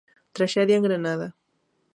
Traxedia 0.35 0.75
en 0.77 0.85
Granada. 0.87 1.27